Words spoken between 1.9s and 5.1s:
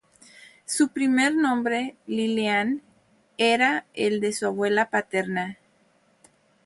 Liliane, era el de su abuela